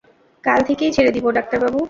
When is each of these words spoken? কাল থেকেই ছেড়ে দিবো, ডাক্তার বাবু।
কাল 0.43 0.59
থেকেই 0.67 0.91
ছেড়ে 0.91 1.11
দিবো, 1.11 1.29
ডাক্তার 1.31 1.59
বাবু। 1.59 1.79